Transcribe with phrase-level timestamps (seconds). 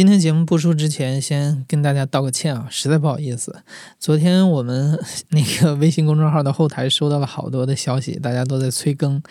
[0.00, 3.62] 今天节目播出之前，先跟大家道个歉啊，实在不好意思。
[3.98, 9.22] 昨天我们那个微信公众号的后台收到了好多的消息，大家都在催更。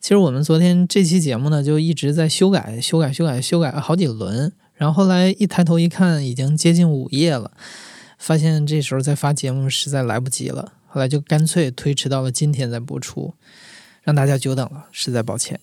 [0.00, 4.52] 其实我们昨天这期节目呢，就一直在修改、修改、修改、修改了好几轮。
[4.74, 7.52] 然后后来一抬头一看，已经接近午夜了，
[8.18, 10.72] 发现这时候再发节目实在来不及了。
[10.88, 13.34] 后来就干脆推迟到了今天再播出，
[14.02, 15.60] 让大家久等了，实在抱歉。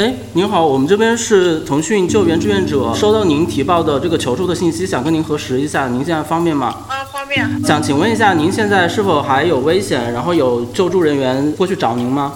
[0.00, 6.68] 哎，您好，我们这边是腾讯救援志愿者，收到您提报的这个求助的信息，想跟您核实一下，您现在方便吗？
[6.88, 7.46] 啊，方便。
[7.62, 10.10] 想请问一下，您现在是否还有危险？
[10.14, 12.32] 然后有救助人员过去找您吗？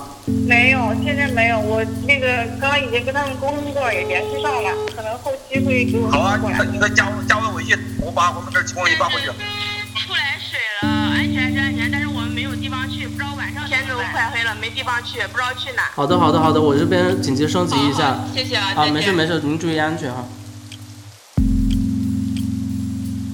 [0.47, 1.59] 没有，现在没有。
[1.59, 9.25] 我那个刚刚已经跟他们沟通过，也联系上了，可能后期会给我好啊，你你再加我加我微信，我把我们这情况给你发过去。
[10.05, 10.54] 出来水
[14.31, 15.83] 黑了，没地方去，不知道去哪。
[15.95, 18.25] 好的，好的，好的，我这边紧急升级一下。
[18.35, 18.73] 谢谢啊。
[18.77, 20.25] 啊，没事没事，您注意安全哈。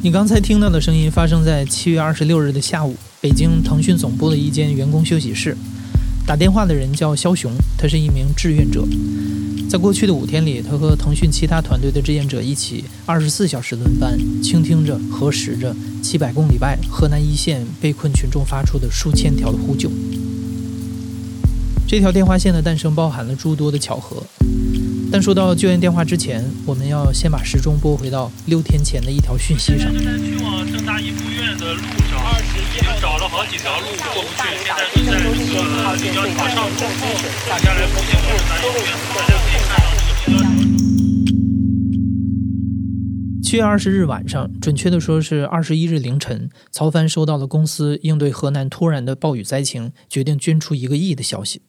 [0.03, 5.57] 你刚才听到的声音发生在七月二十六日的下午，北京腾讯总部的一间员工休息室。
[6.27, 8.83] 打电话的人叫肖雄，他是一名志愿者。
[9.69, 19.91] 在过去的五天里，他和腾讯其他团队的志愿者一起，二十四小时轮班，倾听着、核实着七百公里外河南一线被困群众发出的数千条的呼救。
[21.91, 24.23] 这条电话线的诞生包含了诸多的巧合。
[25.11, 29.93] 但说到救援电话之前，我们要先把时钟拨回到六天前的一条讯息上。
[29.93, 35.59] 正在去往正大医附院的路上，二十一号找了好几条路过不去，现在正在这个
[35.99, 36.87] 公交桥上过。
[37.51, 40.47] 大家来福建或者南医院，大家可以看到这个。
[43.43, 51.63] 七月二十日晚上，准确的说是二十一日凌晨，曹帆收到了公司应对河南突然的暴雨灾情，决定捐出一个亿的消息。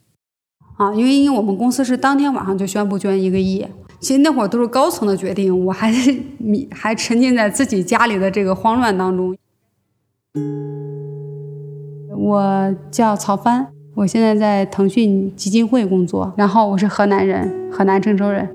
[0.81, 3.63] 啊，因为因为我们公司是当天晚上就宣布捐一个亿，
[3.99, 5.93] 其实那会儿都是高层的决定，我还
[6.39, 9.37] 迷还沉浸在自己家里的这个慌乱当中。
[12.17, 18.49] 我叫曹帆，我现在在腾讯基金会工作，然后我是河南人，河南郑州人。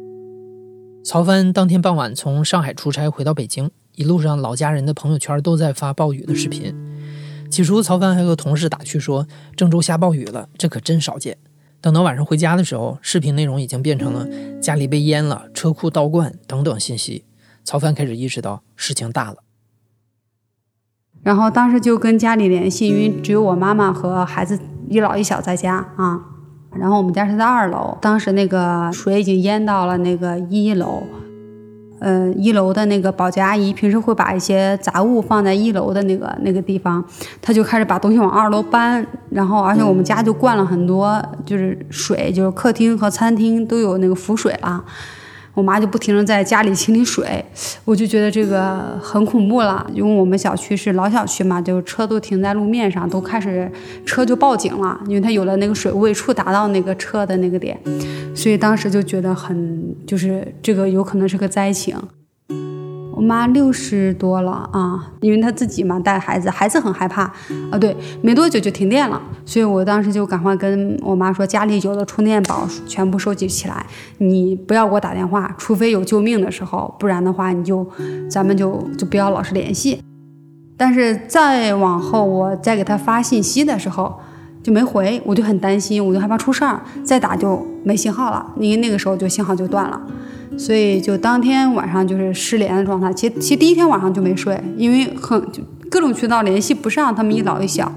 [1.04, 6.74] 曹帆当天傍晚从上海出差回到北京，一路上老家人的朋友圈都在发暴雨的视频。
[7.48, 11.36] 起初，曹帆还和同事打趣说：“郑州下暴雨了，这可真少见。”
[11.80, 14.26] 等到晚上回家的时候，视频内容已经变成了
[14.60, 17.24] 家里被淹了、车库倒灌等等信息。
[17.64, 19.38] 曹帆开始意识到事情大了，
[21.22, 26.20] 然后当时就跟家里联系，因为只有我妈妈和孩子一老一小在家啊。
[26.78, 31.02] 然后我们家是在二楼，当时那个水已经淹到了那个一楼。
[31.98, 37.04] 呃，一楼的那个保洁阿姨平时会把一些杂物放在一楼的那个那个地方，
[37.40, 44.84] 她就开始把东西往二楼搬，然后而且我们家就灌了很多，就是水，就是客厅和餐厅都有那个浮水了。
[45.56, 47.42] 我妈就不停的在家里清理水，
[47.86, 53.72] 我就觉得这个很恐怖了，因为我们小区是老小区嘛，就车都停在路面上，都开始
[54.04, 57.80] 车就报警了，因为它有了那个水位处达到那个车的那个点，
[58.34, 61.96] 所以当时就觉得很，就是这个有可能是个灾情。
[63.16, 67.22] 我妈六十多了啊，因为她自己嘛带孩子，孩子很害怕
[67.70, 67.78] 啊。
[67.80, 73.86] 对，没多久就停电了，所以我当时就赶快跟我妈说，家里有的充电宝全部收集起来，
[74.18, 77.86] 你不要给我打电话，除非有救命的时候，不然的话你就
[78.28, 79.98] 咱们就就不要老是联系。
[80.76, 84.14] 但是再往后，我再给她发信息的时候
[84.62, 89.98] 就没回，我就很担心，我就害怕出事儿，再打就没信号了，因为那个时候就信号就断了。
[90.56, 97.92] 所以就当天晚上就是失联的状态，其实其实第一天晚上就没睡，因为很就各种渠道联系不上他们一老一小。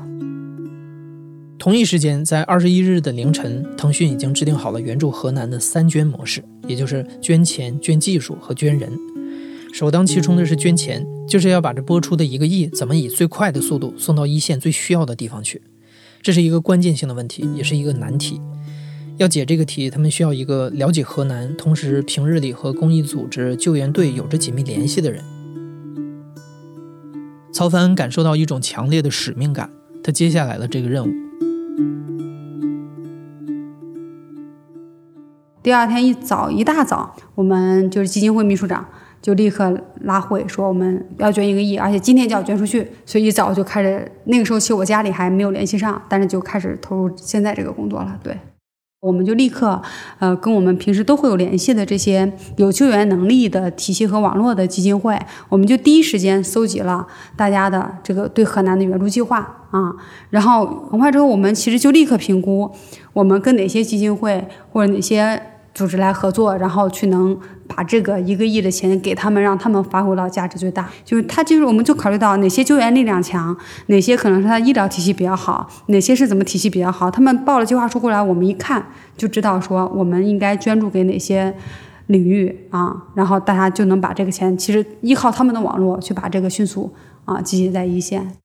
[1.58, 8.90] 同一时间，在二十一日的凌晨，腾讯已经制定好了援助河南的三捐模式，也就是捐钱、捐技术和捐人。
[9.74, 15.61] 首当其冲的是捐钱，就是要把这播出的一个亿怎么以最快的速度送到一线最需要的地方去，
[16.22, 18.40] 这是一个关键性的问题，也是一个难题。
[19.20, 25.22] 要解这个题，他们需要一个了解河南，同时平日里和公益组织、救援队有着紧密联系的人。
[27.52, 29.70] 曹帆感受到一种强烈的使命感，
[30.02, 31.12] 他接下来了这个任务。
[35.62, 38.88] 第二天一早一大早，我们就是基金会秘书长
[39.22, 44.10] 就立刻拉会说我们要捐一个亿，而且今天就要捐出去，所以一早就开始。
[44.24, 48.18] 那个时候其实我家里还没有联系上，但是就开始投入现在这个工作了。
[48.24, 48.38] 对。
[49.01, 49.81] 我们就立刻，
[50.19, 55.17] 呃，跟我们平时都会有联系的这些有救援能力的体系和网络的基金会，
[55.47, 57.07] 我们就第一时间搜集了
[57.37, 59.37] 大家的这个对河南的援助计划
[59.72, 59.96] 啊，
[60.29, 62.69] 然后很快之后，我们其实就立刻评估
[63.13, 65.41] 我们跟哪些基金会或者哪些。
[65.79, 70.90] 组织来合作，然后去能把这个一个亿的钱给他们，让他们发挥到价值最大。
[71.05, 73.55] 就是他就是，我们就考虑到哪些救援力量强，
[73.85, 77.09] 哪些可能是他医疗体系比较好，哪些是怎么体系比较好。
[77.09, 78.85] 他们报了计划书过来，我们一看
[79.16, 81.55] 就知道说我们应该捐助给哪些
[82.08, 86.93] 领域啊，然后大家就能把这个钱，其实依靠他们的网络去把这个迅速
[87.23, 88.35] 啊集结在一线。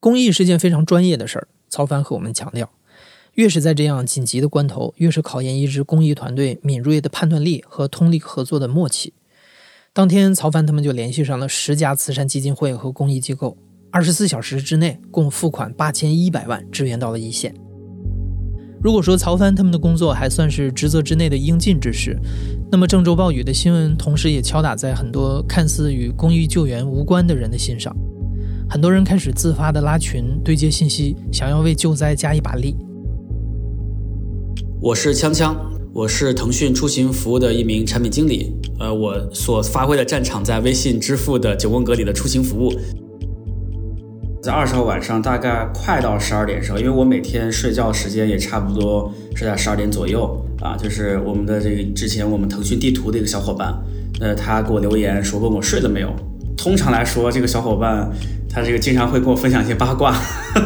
[0.00, 2.70] 公益是件非常专业的事儿，曹凡和我们强调。
[3.40, 9.14] 越是在这样紧急的关头，越是考验一支公益团队敏锐的判断力和通力合作的默契。
[9.94, 13.56] 当天，曹凡他们就联系上了十家慈善基金会和公益机构，
[13.90, 17.54] 二十四小时之内共付款八千一百万，支援到了一线。
[18.82, 22.18] 如果说曹凡他们的工作还算是职责之内的应尽之事，
[22.70, 27.96] 那么郑州暴雨的新闻同时也敲打在很多看似与公益救援无关的人的心上。
[28.68, 32.76] 很多人开始自发的拉群对接信息，想要为救灾加一把力。
[34.82, 35.54] 我是锵锵，
[35.92, 38.50] 我是腾讯出行服务的一名产品经理。
[38.78, 42.72] 呃，我所发挥的战场在微信支付的九宫格里的出行服务。
[44.42, 53.78] 在二十号晚上，大概快到十二点的时候，因为我每天睡觉时间也差不多是在十二点左右啊，就是我们的这个之前我们腾讯地图的一个小伙伴，
[54.18, 56.10] 呃，他给我留言说问我睡了没有。
[56.56, 58.10] 通常来说，这个小伙伴。
[58.52, 60.12] 他这个经常会跟我分享一些八卦，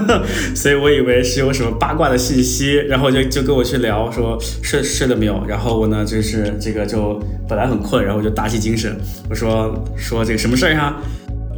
[0.57, 8.97] 所以我以为是有什么八卦的信息，然后就就跟我去聊说睡睡了没有，然后我呢就是这个就本来很困，然后我就打起精神，
[9.29, 10.97] 我说说这个什么事儿呀？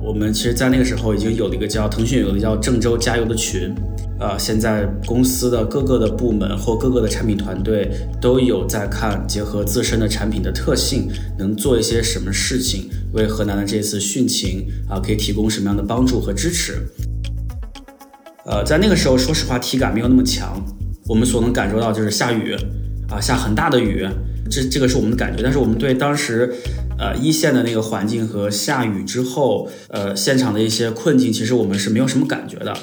[0.07, 3.75] 我们其实，在那个时候已经有了一个叫腾讯有一个叫郑州加油的群，
[4.21, 16.75] 呃，现在公司的各个的部门或各个的产品团队都有在看，结合自身的产品的特性，能做一些什么事情，为河南的这次汛情啊，可以提供什么样的帮助和支持。
[18.45, 20.65] 呃，在那个时候，说实话，体感没有那么强，
[21.09, 22.55] 我们所能感受到就是下雨，
[23.11, 24.07] 啊，下很大的雨，
[24.49, 26.55] 这这个是我们的感觉，但是我们对当时。
[26.99, 32.77] 呃，一线的那个环境和下雨之后，呃，现场的一些困境，其实我们是没有什么感觉的。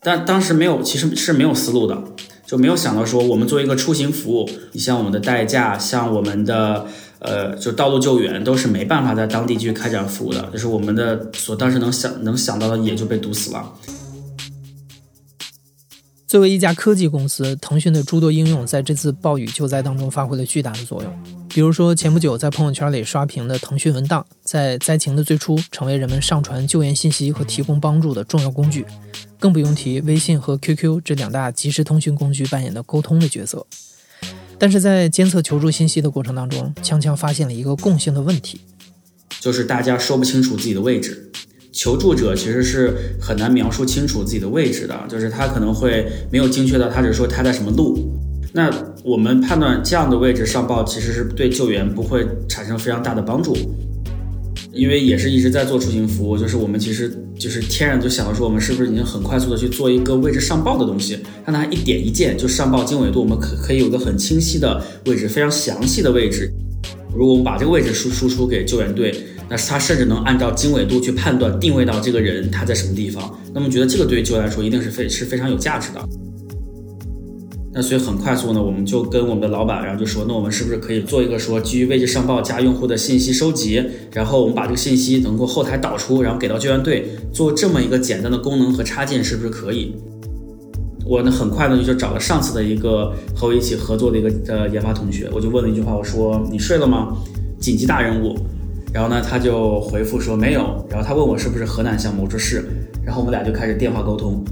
[0.00, 2.04] 但当时没有，其实是没有思路的，
[2.46, 6.86] 就没有想到说，我们作为一个出行服务，你像我们的代驾，像我们的
[7.18, 10.48] 呃，就道路救援，都是没办法在当地去开展服务的。
[10.52, 13.72] 就是我们的所当时能想能想到的，也就被堵死了。
[16.26, 21.12] 作为一家科技公司，腾讯的诸多应用在这次暴雨救灾当中发挥了巨大的作用。
[21.48, 28.84] 比如说，前不久在朋友圈里刷屏的腾讯文档，在灾情的最初成为人们上传救援信息和提供帮助的重要工具。
[29.38, 33.64] 更不用提微信和 QQ 这两大即时通讯工具扮演的沟通的角色。
[34.58, 38.62] 但是在监测求助信息的过程当中，锵锵发现了一个共性的问题，
[39.40, 41.30] 就是大家说不清楚自己的位置。
[41.74, 47.98] 求助者其实是很难描述清楚自己的位置的，就是他可能会没有精确到，他只是说他在什么路。
[48.52, 48.70] 那
[49.02, 53.56] 我们判断这样的位置上报，其实是对救援不会产生非常大的帮助，
[54.72, 66.48] 因为也是一直在做出行服务，就是我们其实就是天然就想到说，我们是不是已经很快速的去做一个位置上报的东西，让它一点一键就上报经纬度，我们可可以有个很清晰的位置，非常详细的位置。
[67.12, 69.12] 如果我们把这个位置输输出给救援队。
[69.48, 76.00] 那他甚至能按照经纬度去判断定位到这个人他在什么地方，那么觉得这个对于救援来说一定是非是非常有价值的。
[77.76, 89.96] 那所以很快速呢，我们就跟我们的老板，然后就说，那我们是不是可以做一个说基于位置上报加用户的信息收集，然后我们把这个信息能够后台导出，然后给到救援队做这么一个简单的功能和插件，是不是可以？
[91.04, 97.08] 我呢很快呢就找了上次的一个和我一起合作的一个呃研发同学，我就问了一句话，我说你睡了吗？
[97.58, 98.38] 紧急大任务。
[98.94, 100.86] 然后呢，他就回复说没有。
[100.88, 102.64] 然后他问我是不是河南项目，我说是。
[103.04, 104.44] 然后我们俩就开始电话沟通。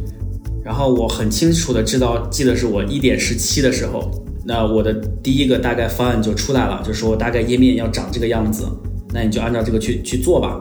[0.64, 4.10] 然后我很清楚的知道，记得是我一点十七的时候，
[4.44, 8.66] 那我的第一个大概方案就出来了，就说大概页面要长这个样子，
[9.14, 10.60] 那你就按照这个去去做吧。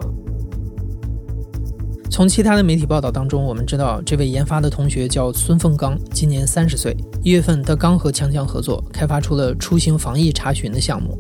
[2.12, 6.96] 从其他的媒体报道当中，我们知道这位研发的同学叫孙凤刚，今年三十岁。
[7.24, 11.18] 一月份他刚和锵锵合作，开发出了出行防疫查询的项目。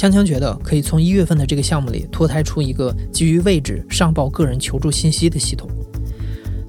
[0.00, 5.68] 锵锵觉得可以从一月份的这个项目里脱胎出一个基于位置上报个人求助信息的系统。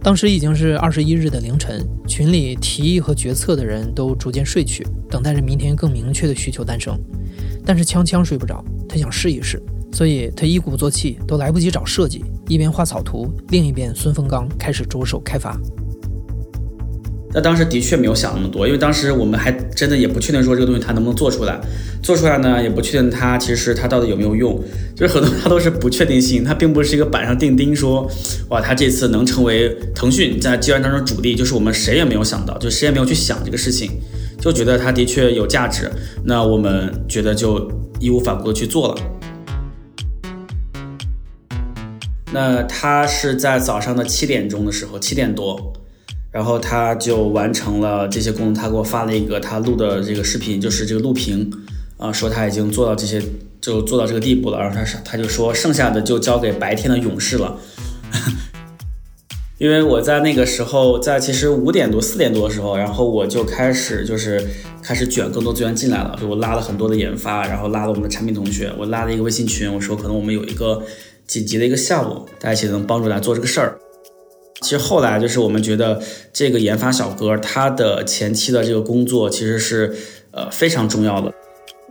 [0.04, 7.00] 当时已经是二十一日的凌晨，群里提议和决策的人都逐渐睡去，等待着明天更明确的需求诞生。
[7.66, 15.58] 但是锵锵睡不着，他想试一试，所以他一鼓作气，都来不及找设计，一边画草图，另一边孙峰刚开始着手开发。
[17.34, 21.60] 那当时的确没有想那么多，因为当时我们还真的也不确定说这个东西它能不能做出来，
[22.04, 24.62] 做出来呢也不确定它其实它到底有没有用，
[24.96, 28.10] 就是很多它都是不确定性，它并不是一个板上钉钉说，
[28.50, 33.92] 哇，它这次能成为腾讯在计算当中主力，就是我们谁也没有想到，就谁也没有去想这个事情，
[34.40, 35.90] 就觉得它的确有价值，
[36.26, 39.02] 那我们觉得就义无反顾的去做了。
[42.34, 45.74] 那他是在早上的七点钟的时候，七点多。
[46.32, 51.52] 然后他就完成了这些功能，他给我发了一个他录的这个视频，就是这个录屏，
[51.98, 53.22] 啊，说他已经做到这些，
[53.60, 54.58] 就做到这个地步了。
[54.58, 57.58] 然后他是他就说剩下的就交给白天的勇士了，
[59.60, 64.42] 因为我在那个时候，在其实五点多四点多的时候，然后我就开始就是
[64.82, 70.82] 开始卷更多资源进来了，就我拉了很多的研发，然后拉了我们的产品同学，我拉了一个微信群，我说可能我们有一个
[71.28, 73.78] 紧急的一个项目，大家一起能帮助来做这个事儿。
[74.72, 76.02] 其实后来就是我们觉得
[76.32, 79.94] 这个研发小哥他的前期的这个工作其实是
[80.32, 81.34] 呃非常重要的。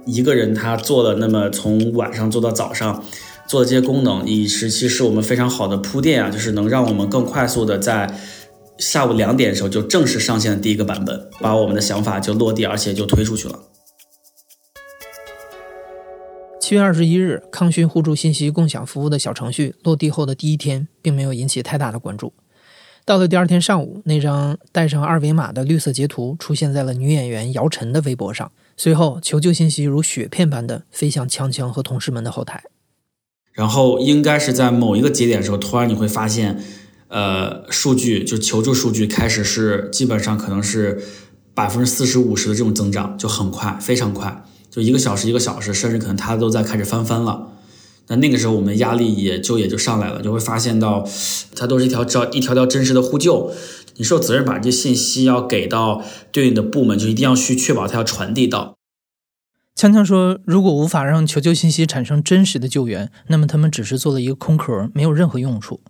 [0.07, 3.05] 一个人他做了那么从晚上做到早上，
[3.47, 8.19] 做的这些功能，以实期是我们非常好的铺垫啊，就是能让我们更快速的在
[8.79, 13.59] 下午两点的时候就正式上线第一个版本，把我们的想法就落地，而且就推出去了。
[16.59, 22.33] 七月二十一日，康讯互助信息共享服务的小程序落地后的第一天，并没有引起太大的关注。
[23.05, 28.51] 到了第二天上午，那张带上二维码的绿色截图出现在了女演员姚晨的微博上。
[28.77, 32.63] 随后，求救信息如雪片般的飞向锵锵和同事们的后台。
[33.53, 36.63] 然后，应该是在某一个节点的时候，突然你会发现，
[37.09, 41.03] 呃，数据就求助数据开始是基本上可能是
[41.53, 47.49] 百分之四十五十的这种增长，就很快，非常快，就一个小时一个小时，甚至可能它都在开始翻番了。
[48.11, 51.09] 那那个时候，我们压力也就也就上来了，就会发现到，
[51.55, 53.53] 它都是一条只要一条条真实的呼救，
[53.97, 56.03] 你是有责任把这些信息要给到
[56.33, 58.75] 对应的部门，就一定要去确保它要传递到。
[59.77, 65.81] 锵锵说，如果无法让求救信息产生真实的救援，那么他们只是做了一个空壳，没有任何用处。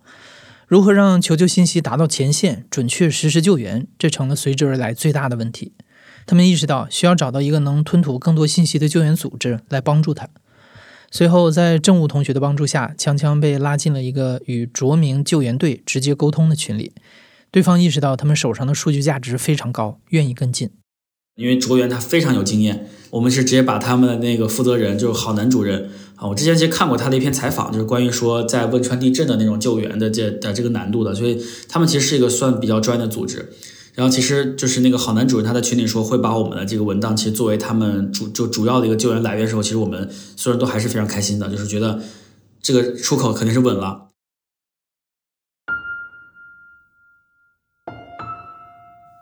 [0.67, 5.73] 如何让求救信息达到前线，准确实时救援，这成了随之而来最大的问题。
[6.27, 10.29] 他们意识到需要找到一个能吞吐更多信息的救援组织来帮助他。
[11.13, 16.93] 随后，在政务同学的帮助下，锵锵被拉进了一个与卓明救援队直接沟通的群里。
[17.51, 20.69] 对方意识到他们手上的数据价值非常高，愿意跟进。
[21.35, 33.51] 因为卓源他非常有经验，我们是直接把他们的那个负责人，就是郝楠主任啊，我之前其实看过他的一篇采访，就是关于说在汶川地震的那种救援的这的这个难度的，所以他们其实是一个算比较专业的组织。
[33.93, 42.01] 然后其实就是那个郝楠主任，他在群里说会把我们的这个文档，其实作为他们主就主要的一个救援来源的时候，其实我们所有人都还是非常开心的，就是觉得
[42.61, 44.07] 这个出口肯定是稳了。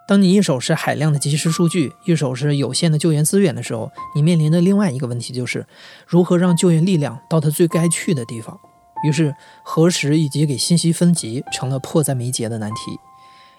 [0.07, 5.67] 当你一手是海量的即时数据，一手是有限的救援资源的时候，你面临的另外一个问题就是
[6.07, 8.59] 如何让救援力量到它最该去的地方。
[9.05, 9.33] 于是，
[9.63, 13.08] 核实以及给信息分级成了迫在眉睫的难题。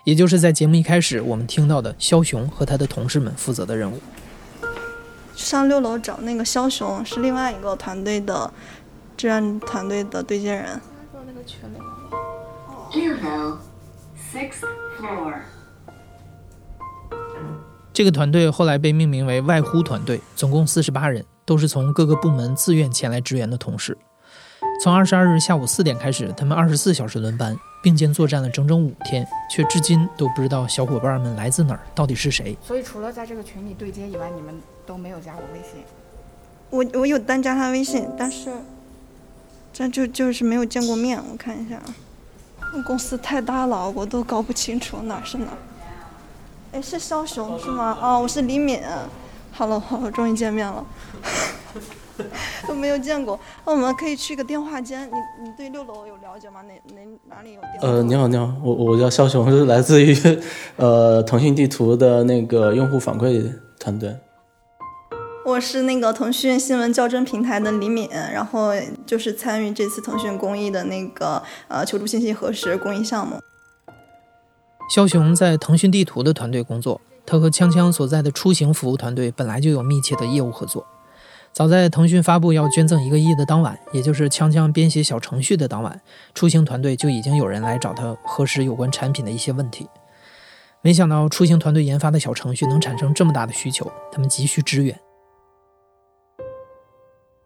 [0.05, 4.01] 也就是在节目一开始我们听到的肖雄和他的同事们负责的任务。
[5.35, 8.53] 上六楼找那个肖雄是另外一个团队的
[9.17, 10.81] 志愿团队的对接人。
[17.93, 23.97] 这个团队后来被命名为外呼团队，总共四十八人，都是从各个部门自愿前来支援的同事。
[24.83, 27.57] 从二十二日下午四点开始，他们二十四小时轮班。
[27.83, 32.57] 并肩作战了整整五天，却至今都不知道小伙伴们来自哪儿，到底是谁。
[32.63, 35.83] 所以除了在这个群里对接以外，你们都没有加我微信。
[36.71, 38.51] 我我有单加他微信，但是
[39.73, 41.21] 这就就是没有见过面。
[41.31, 41.81] 我看一下，
[42.87, 45.47] 公司太大了，我都搞不清楚哪是哪。
[46.73, 47.99] 哎，是肖雄是吗？
[48.01, 48.81] 哦，我是李敏。
[49.53, 49.83] Hello，
[50.13, 50.87] 终于见面了。
[52.69, 55.09] 都没有见过，那我们可以去个电话间。
[55.09, 56.61] 你你对六楼有了解吗？
[56.63, 57.89] 哪哪哪里有电话？
[57.89, 60.17] 呃，你好你好，我我叫肖雄，是来自于
[60.77, 64.17] 呃腾讯地图的那个用户反馈团队。
[65.45, 68.73] 我是那个腾讯新闻校正平台的李敏，然后
[69.07, 73.37] 就是参与这次腾讯公益的那个呃求助信息核实公益项目。
[74.95, 80.87] 肖雄在腾讯地图的团队工作，他和锵锵所在的出行服务团队本来就有密切的业务合作。
[81.53, 86.01] 早在腾讯发布要捐赠一个亿的当晚，也就是锵锵编写小程序的当晚，
[86.33, 89.87] 出行团队就已经有人来找他核实有关产品的一些问题。
[90.81, 94.99] 没想到出行团队研发的小程序能产生这么大的需求，他们急需支援。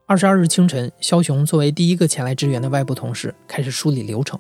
[0.07, 4.39] 二十二日清晨，肖雄作为第一个前来支援的外部同事，开始梳理流程。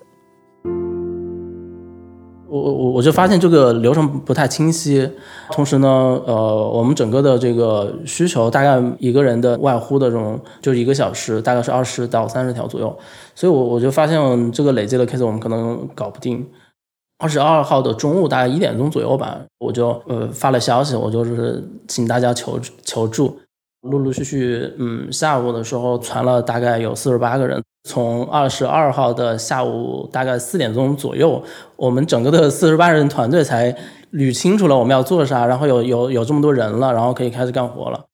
[2.54, 5.10] 我我我就发现这个流程不太清晰，
[5.50, 5.88] 同时呢，
[6.24, 12.96] 呃，我们整个的这个需求大概一个人的外呼的这种，就一个小时大概是二十到三十条左右，
[13.34, 16.46] 所以我我就发现这个累计的 case 我们可能搞不定。
[17.18, 23.36] 二十二号的中午大概一点钟左右吧，我就呃发了消息，我就是请大家求求助。
[23.84, 27.62] 陆陆续续，嗯，下午的时候传了大概有四十八个人。
[27.86, 31.44] 从二十二号的下午大概四点钟左右，
[31.76, 33.76] 我们整个的四十八人团队才
[34.12, 38.06] 捋清楚了我们要做啥，然后有有有这么多人了，然后可以开始干活了。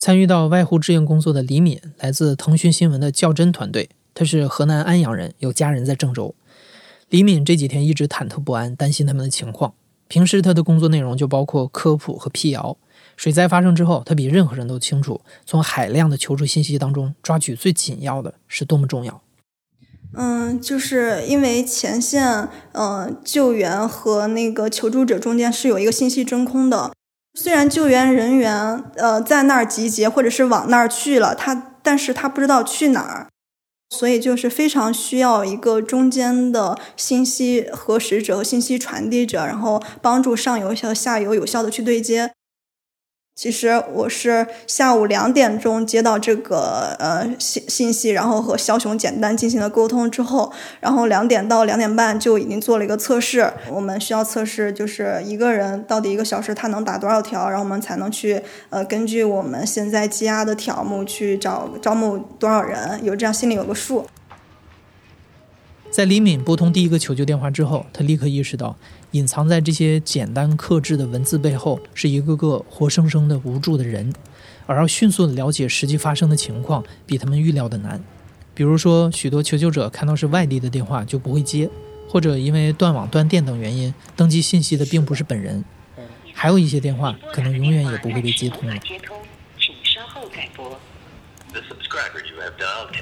[0.00, 6.34] 参与到外呼志愿工作的李敏，来自腾讯新闻的较真团队，他是河南安阳人，有家人在郑州。
[7.08, 9.74] 李敏这几天一直忐忑不安，担心他们的情况。
[10.08, 12.76] 平时他的工作内容就包括科普和辟谣。
[13.16, 19.22] 水灾发生之后，他比任何人都清楚，从海量的求助信息当中抓取最紧要的是多么重要。
[20.14, 26.92] 嗯，就是因为前线，嗯，救援和那个求助者中间是有一个信息真空的。
[27.34, 33.28] 虽然救援人员呃在那儿集结，或者是往那儿去了，他但是他不知道去哪儿，
[33.88, 42.32] 所以就是非常需要一个中间的信息核实者和信息传递者，然后帮助上游和下游有效的去对接。
[43.34, 53.50] 其实我是下午两点钟接到这个呃信信息，然后和肖雄简单进行了沟通之后，然后两点到两点半就已经做了一个测试。
[53.70, 64.06] 我们需要测试就是一个人到底一个小时他能打多少条，然后我们才能去呃根据我们现在积压的条目去找招募多少人，有这样心里有个数。
[65.92, 68.74] 在李敏拨通第一个求救电话之后，他立刻意识到，
[69.10, 74.10] 隐藏在这些简单克制的文字背后，是一个个活生生的无助的人，
[74.64, 78.02] 而要迅速的了解实际发生的情况，比他们预料的难。
[78.54, 81.68] 比如说，许多求救者看到是外地的电话就不会接，
[82.08, 85.62] 或者因为断网、断电等原因，登记信息的并不是本人。
[86.32, 88.74] 还有一些电话可能永远也不会被接通了。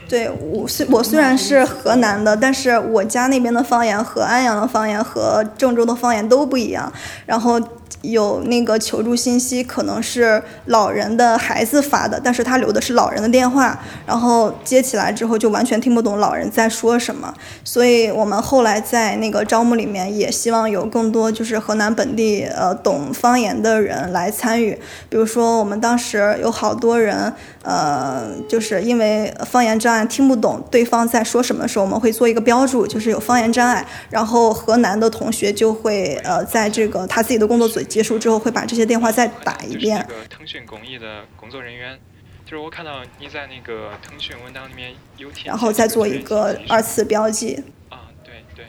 [0.08, 6.92] 对我虽我虽然是河南的，但是我家那边的方言和安阳的方言和郑州的方言都不一样，
[7.26, 7.60] 然后。
[8.02, 37.79] 有那个求助信息，可能是老人的孩子发的，但是他留的是老人的电话，然后接起来之后就完全听不懂老人在说什么，所以我们后来在那个招募里面也希望有更多就是河南本地呃懂方言的人来参与，比如说我们当时有好多人呃就是因为方言障碍听不懂对方在说什么的时候，我们会做一个标注，就是有方言障碍，然后河南的同学就会呃在这个他自己的工作组。
[37.84, 40.04] 结束之后会把这些电话再打一遍。
[40.08, 41.98] 这个腾讯公益的工作人员，
[42.44, 47.62] 就是我看到你在那个腾讯文档里面有，然后再做一个二次标记。
[47.88, 48.66] 啊，对对。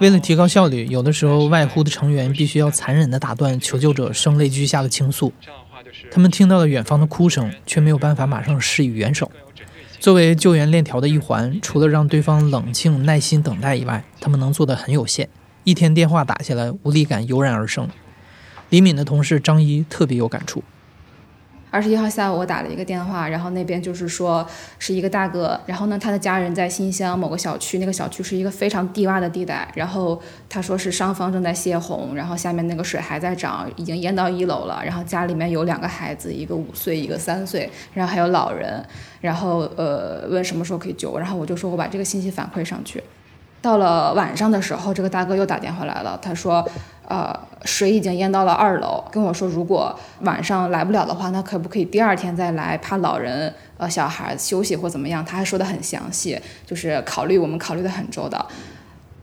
[0.00, 5.32] 为了提高效率，有的时候外呼的成员必须要残忍地打断求救者声泪俱下的倾诉。
[6.10, 9.30] 他们听到了远方的哭声，却没有办法马上施以援手。
[10.00, 15.28] 作为救援链条的一环，除了让对方冷静耐心等待以外，他们能做的很有限。
[15.62, 17.88] 一天电话打下来，无力感油然而生。
[18.74, 20.60] 李敏的同事张一特别有感触。
[21.70, 24.44] 二十一号下午，我打了一个电话，然后那边就是说
[24.80, 38.84] 是一个大哥，然后呢，他的家人在新乡某个小区，那个小区是一个非常低洼的地带，然后他说是上方正在泄洪，然后下面那个水还在涨，已经淹到一楼了，然后家里面有两个孩子，一个五岁，一个三岁，然后还有老人，
[39.20, 43.00] 然后呃问什么时候可以救，然后我就说我把这个信息反馈上去。
[43.64, 46.62] 到了晚上的时候，这个大哥又打电话来了，他说，
[47.08, 52.76] 呃，水已经淹到了二楼，跟我说如果晚上来不了的话，那可不可以第二天再来？
[52.76, 55.24] 怕老人、呃小孩休息或怎么样？
[55.24, 58.46] 他还说的很详细，就是考虑我们考虑的很周到。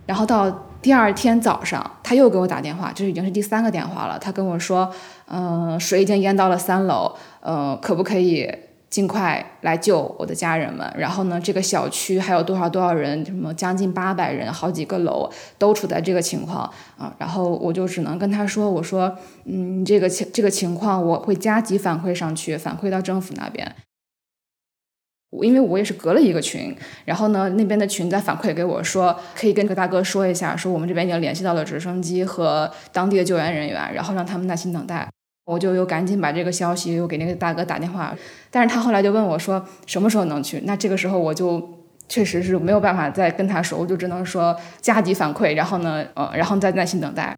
[0.07, 0.49] 然后到
[0.81, 4.17] 第二天早上，他又给我打电话，这已经是第三个电话了。
[4.17, 4.91] 他跟我说，
[5.27, 8.51] 嗯，水已经淹到了三楼，嗯，可不可以？
[8.91, 10.87] 尽快来救我的家人们。
[10.95, 13.25] 然后呢，这个小区还有多少多少人？
[13.25, 15.27] 什么将近八百人，好几个楼
[15.57, 17.15] 都处在这个情况啊。
[17.17, 23.75] 然后我就只能跟他说：“我说，嗯，这个情这个情况我会加急反馈上去，反馈到政府那边。
[25.41, 26.75] 因为我也是隔了一个群，
[27.05, 35.07] 然后呢，那边的群在反馈给我说，可以跟这个大哥说一下，说我们这边已经联系到了直升机和当地的救援人员，然后让他们耐心等待。”
[35.45, 38.15] 我就又赶紧把这个消息又给那个大哥打电话，
[38.49, 40.61] 但是他后来就问我说什么时候能去？
[40.65, 41.61] 那这个时候我就
[42.07, 47.35] 确实是没有办法再跟他说，我就只能说加急反馈，然后呢，呃，然后再耐心等待。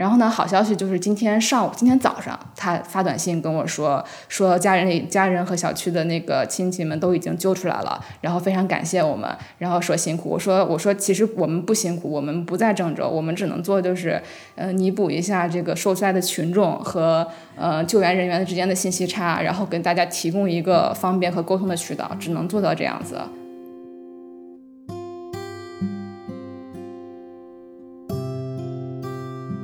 [0.00, 10.30] 然后呢，好消息就是今天上午、今天早上，他发短信跟我说，说家人、家人和小区的那个亲戚们都已经救出来了，然后非常感谢我们，然后说辛苦。
[10.30, 14.18] 我说，我说其实我们不辛苦，我们不在郑州，我们只能做就是，
[14.54, 23.18] 呃，弥补一下这个受灾的群众和呃救援人员之间的信息差，然后给大家提供一个方便和沟通的渠道，只能做到这样子。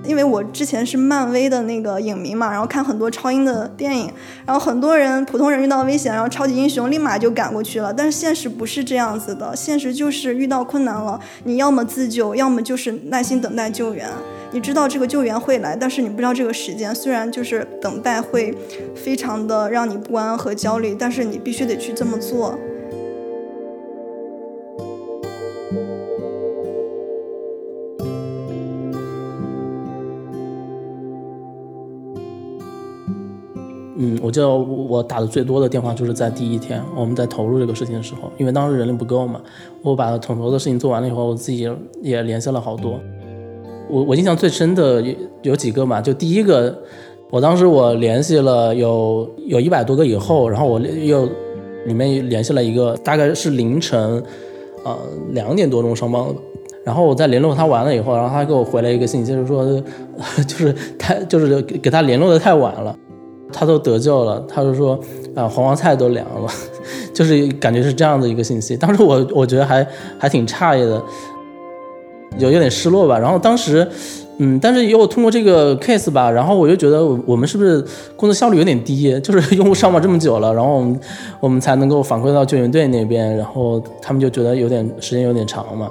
[0.07, 4.11] 因为我之前是漫威的那个影迷嘛，然后看很多超英的电影，
[4.47, 7.93] 然后很多人普通人遇到危险，然后超级英雄立马就赶过去了。
[7.93, 14.09] 但是现实不是这样子的，现实就是遇到困难了，你要么自救，要么就是耐心等待救援。
[14.53, 16.95] 你知道这个救援会来，但是你不知道这个时间。
[16.95, 18.57] 虽然就是等待会
[18.95, 22.59] 非常的让你不安和焦虑，但是你必须得去这么做。
[34.27, 39.41] 我记得我打的最多的电话就是在第一天，我们在投入这个事情的时候，因为当时人力不够嘛。
[39.83, 41.71] 我把统筹的事情做完了以后，我自己
[42.03, 42.99] 也联系了好多。
[43.89, 46.77] 我我印象最深的有有几个嘛，就第一个，
[47.31, 51.29] 我当时我联系了有有一百多个以后，然后我又
[51.87, 54.21] 里面联系了一个，大概是凌晨，
[54.85, 54.99] 呃
[55.31, 56.35] 两点多钟上班了。
[56.85, 59.65] 然后我在联络他完了以后，然后他给我回了一个信息，就是说，
[60.49, 62.97] 就是太就是给他联络的太晚了。
[63.59, 65.01] 他都得救了，他就说
[65.35, 66.49] 啊，黄瓜菜都凉了，
[67.15, 68.77] 就是感觉是这样的一个信息。
[68.77, 69.87] 当时我我觉得还
[70.19, 71.03] 还挺诧异的，
[72.39, 73.19] 有有点失落吧。
[73.19, 73.89] 然后当时，
[74.37, 77.83] 嗯，但是又通过这个 case 吧，然后我又觉得我们是不是
[78.15, 79.19] 工作效率有点低？
[79.21, 81.01] 就是 用户上网这么久了，然后我们
[81.41, 85.91] 我们才能够反馈到救援队那边，然后他们就觉得有点时间有点长嘛。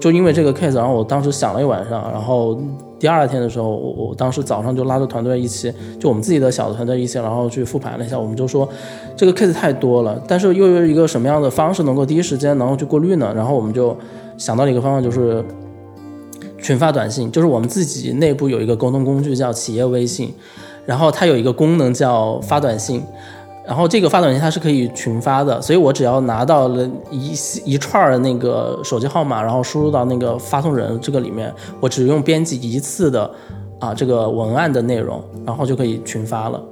[0.00, 2.58] 就因为这个 case，然后我当时想了一晚上，然后
[2.98, 8.68] 第二天的时候，我我当时早上就拉着团队一起，就我们自己的小的团队一起，然后去复盘了一下，我们就说
[9.16, 13.32] 这个 case 太多了，但是又有一个什么样的方式能够第一时间能够去过滤呢？
[13.34, 13.96] 然后我们就
[14.36, 15.44] 想到了一个方法，就是
[16.60, 20.34] 群发短信，就是我们自己内部有一个沟通工具叫企业微信，
[20.84, 23.00] 然后它有一个功能叫发短信。
[23.66, 31.50] 然后这个发短信它是可以群发的，所以我只要拿到了一一串的那个手机号码，然后输入到那个发送人这个里面，
[31.80, 33.30] 我只用编辑一次的
[33.78, 36.62] 啊这个文案的内容，然后就可以群发了，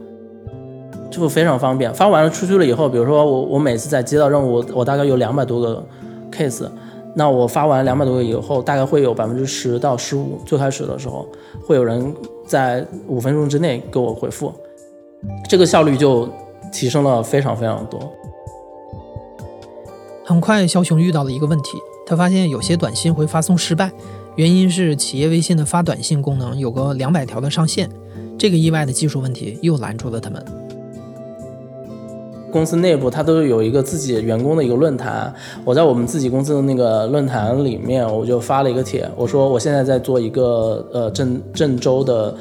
[1.11, 1.92] 就非常方便。
[1.94, 5.83] 发完了出去了以后，比如说我我每次在接到任务，我大概有两百多个
[6.31, 6.68] case，
[7.14, 11.26] 那我发完两百多个以后，大概会有百分之十到十五，最开始的时候
[11.66, 12.14] 会有人
[12.46, 14.52] 在五分钟之内给我回复，
[15.48, 16.28] 这个效率就。
[16.73, 18.01] 提升了非常非常多。
[20.25, 23.91] 很快，肖雄遇到了一个问题，他发现有些短信会发送失败，
[24.37, 27.91] 原因是企业微信的发短信功能有个两百条的上限。
[28.39, 30.43] 这个意外的技术问题又拦住了他们。
[32.51, 35.33] 公司内部它都有一个自己员工的一个论坛，
[35.65, 42.35] 我在我们自己公司的那个论坛里面，我就发了一个帖，我说我现在在做一个呃郑郑州的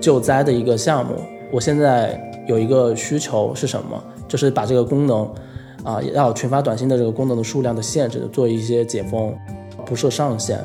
[0.00, 1.14] 救灾的一个项目，
[1.50, 2.22] 我现在。
[2.48, 4.02] 有一个需求是什么？
[4.26, 5.30] 就是把这个功能，
[5.84, 9.32] 啊，要群发短信的这个功能的数量的限制做一些解封，
[9.86, 10.58] 不设上限。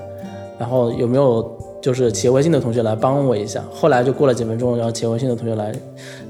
[0.58, 3.62] 然后有没有就是企业微信的同学来帮我一下？
[3.72, 5.74] 后来就过了几分钟，然后企业微信的同学来，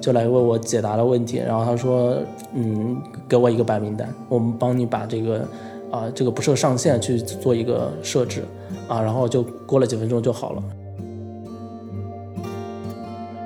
[0.02, 1.38] 就来为我解答了问题。
[1.38, 2.18] 然后他说，
[2.54, 2.98] 嗯，
[3.30, 5.46] 给我一个白名单，我们帮你把这个，
[5.92, 8.44] 啊，这个不设上限去做一个设置，
[8.88, 10.64] 啊，然后就过了几分钟就好了。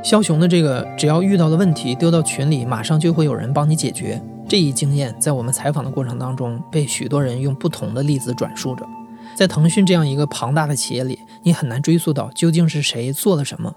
[0.08, 4.22] 枭雄的这个，只要遇到的问题丢到群里，马上就会有人帮你解决。
[4.48, 8.88] 这一经验在我们采访的过程当中，被许多人用不同的例子转述着。
[9.36, 13.76] 在腾讯这样一个庞大的企业里，你很难追溯到究竟是谁做了什么，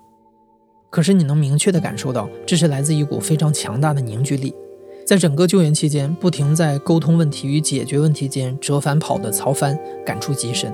[0.88, 4.54] 可是你能明确的感受到，这是来自一股非常强大的凝聚力。
[5.04, 10.72] 在整个救援期间，不停在沟通问题与解决问题间折返跑的曹帆，感触极深。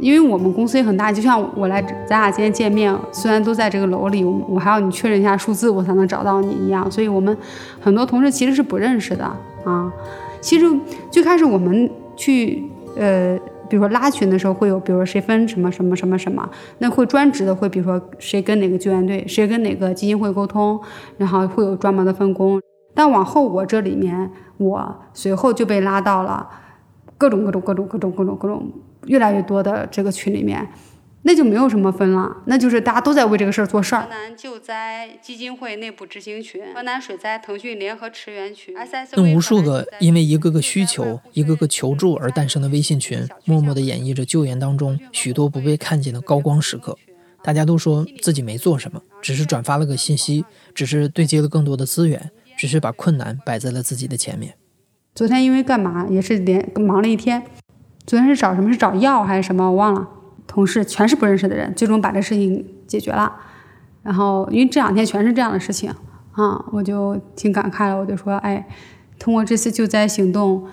[0.00, 6.90] 因为我们公司也很大，就像我来咱俩今天见面，虽然都在这个楼里，我还要你确认一下数字，我才能找到你一样。
[6.90, 7.36] 所以我们
[7.80, 9.24] 很多同事其实是不认识的
[9.64, 9.92] 啊。
[10.40, 10.66] 其实
[11.10, 12.62] 最开始我们去
[12.96, 20.78] 呃，比如说拉群的时候，会有比如说谁分什么什么什么什么，那会专职的会，比如说谁跟哪个救援队，谁跟哪个基金会沟通，
[21.16, 22.60] 然后会有专门的分工。
[22.94, 26.48] 但往后我这里面，我随后就被拉到了
[27.18, 28.70] 各种各种各种各种各种各种。
[29.06, 30.68] 越来越多的这个群里面，
[31.22, 34.02] 那就没有什么分了，那就是大家都在为这个事儿做事儿。
[34.02, 38.74] 河南救灾基金会内部执行群、河南水灾腾讯联合驰援群、
[39.12, 46.96] 那无数个因为一个个需求、一个个求助而诞生的微信群，默默地演绎着救援当中许多不被看见的高光时刻。
[47.42, 54.54] 大家都说自己没做什么，只是转发了个信息，只是对接了更多的资源，只是把困难摆在了自己的前面。
[55.14, 57.42] 昨天因为干嘛也是连忙了一天，
[58.06, 58.70] 昨天是找什么？
[58.70, 59.68] 是找药还是什么？
[59.70, 60.08] 我忘了。
[60.46, 63.32] 同事全是不认识的人，最终把这事情解决了。
[64.04, 65.92] 然后因为这两天全是这样的事情
[66.32, 67.98] 啊，我就挺感慨了。
[67.98, 68.64] 我就说，哎，
[69.18, 70.64] 通过这次救灾行动，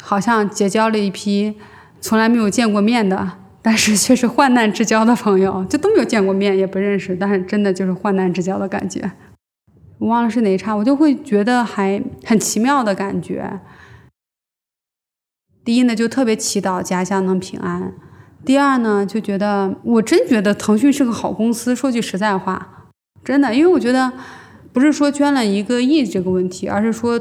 [0.00, 1.54] 好像结交了一批
[2.00, 9.12] 从来没有见过面的，但是却是患难之交的朋友，就都没有见过面，也不认识，但是真的就是患难之交的感觉。
[9.98, 13.60] 我忘了是哪一茬，我就会觉得还很奇妙的感觉。
[15.64, 17.92] 第一呢，就特别祈祷家乡能平安。
[18.44, 21.74] 第二呢，就觉得我真觉得腾讯是个好公司。
[21.74, 22.88] 说句实在话，
[23.22, 24.12] 真的，因为我觉得
[24.72, 27.18] 不是说捐了一个亿这个问题，而是说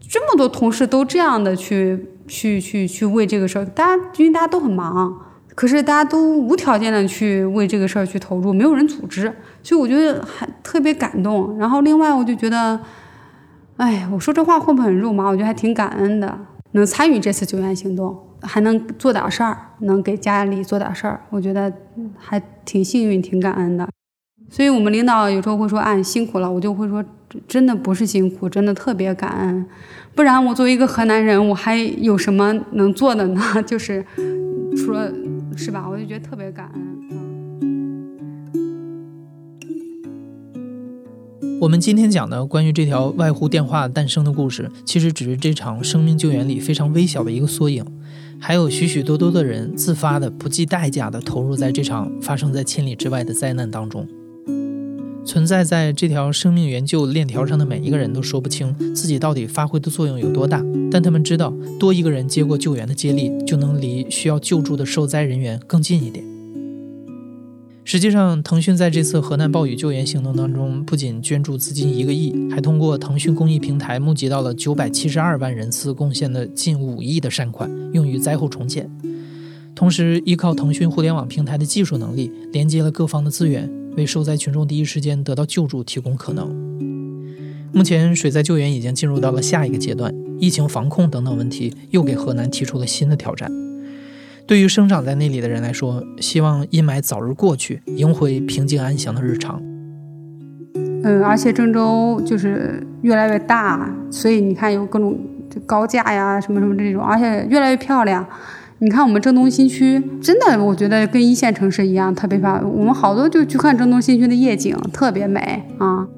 [0.00, 5.16] 这么多同事都这样的去去去去为这个事儿，大家因为大家都很忙，
[5.54, 11.56] 可是大家都无条件的去为这个事儿去投入，没有人组织，所以我觉得还特别感动。
[11.56, 12.80] 然后另外我就觉得，
[13.76, 15.28] 哎，我说这话会不会很肉麻？
[15.28, 16.36] 我觉得还挺感恩的，
[16.72, 18.24] 能参与这次救援行动。
[18.40, 21.72] 还能做点事儿，能给家里做点事儿，我觉得
[22.16, 23.88] 还挺幸运、挺感恩的。
[24.48, 27.04] 所以我们领导有时候会说：“哎，辛苦了。”我就会说
[27.48, 29.66] ：“真的不是辛苦，真的特别感恩。
[30.14, 33.42] 不然我作为一个河南人，我还有什么能做的呢？
[33.66, 34.06] 就是
[34.76, 35.12] 除了
[35.56, 35.84] 是吧？
[35.90, 36.97] 我就觉得特别感恩。”
[41.60, 47.84] 我们今天讲的关于这条外呼电话诞生的故事，其实只是这场生命救援里非常微小的一个缩影。
[48.38, 54.06] 还有许许多多的人自发的、不计代价的投入在这场发生在千里之外的灾难当中。
[55.24, 66.24] 存在在这条生命援救链条上的每一个人都说不清自己到底发挥的作用有多大，但他们知道，多一个人接过救援的接力，就能离需要救助的受灾人员更近一点。
[67.90, 78.86] 实际上，腾讯在这次河南暴雨救援行动当中，不仅捐助资金一个亿，还通过腾讯公益平台募集到了九百七十二万人次贡献的近五亿的善款，用于灾后重建。
[79.74, 86.46] 同时，依靠腾讯互联网平台的技术能力，连接了各方的资源，为受灾群众第一时间得到救助提供可能。
[87.72, 93.50] 目前，水灾救援已经进入到了下一个阶段，疫情防控等等问题又给河南提出了新的挑战。
[94.48, 99.60] 对于生长在那里的人来说，希望阴霾早日过去，迎回平静安详的日常。
[101.04, 105.18] 嗯，而且郑州就是越来越大，所以你看有各种
[105.66, 108.26] 高架呀，什么什么这种，而且越来越漂亮。
[108.78, 112.74] 你看我们郑东新区，真的我觉得跟一线城市一样特别漂亮。
[112.74, 116.08] 我们好多就去看郑东新区的夜景，特别美啊。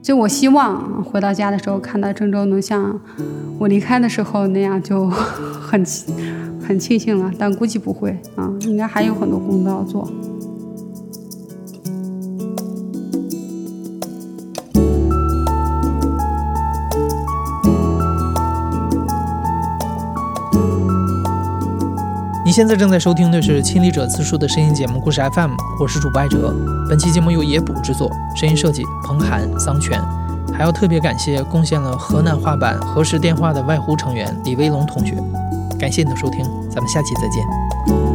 [0.00, 3.00] 就我希望回到家的时候，看到郑州能像
[3.58, 5.84] 我离开的时候那样，就 很
[6.66, 7.30] 很庆幸了。
[7.38, 10.08] 但估计不会啊，应该还有很多工作要做。
[22.44, 26.52] 你现在正在收听的是《亲历者自述》的声音节目故事 FM，我是主播艾哲。
[26.88, 30.02] 本期节目由野捕制作，声音设计彭涵、桑泉。
[30.52, 35.14] 还要特别感谢贡献了河南话版核实电话的外呼成员李威龙同学。
[35.80, 38.09] 感谢你的收听，咱们下期再见。